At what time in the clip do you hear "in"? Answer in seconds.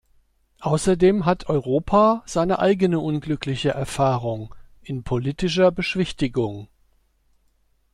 4.81-5.03